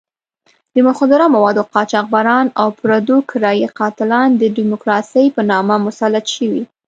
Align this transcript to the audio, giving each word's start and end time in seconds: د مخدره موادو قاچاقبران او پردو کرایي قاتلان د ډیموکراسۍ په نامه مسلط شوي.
د 0.73 0.75
مخدره 0.87 1.25
موادو 1.35 1.61
قاچاقبران 1.73 2.45
او 2.61 2.67
پردو 2.79 3.17
کرایي 3.29 3.67
قاتلان 3.79 4.29
د 4.35 4.43
ډیموکراسۍ 4.57 5.25
په 5.35 5.41
نامه 5.51 5.75
مسلط 5.87 6.25
شوي. 6.35 6.63